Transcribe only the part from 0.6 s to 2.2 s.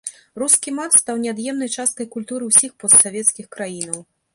мат стаў неад'емнай часткай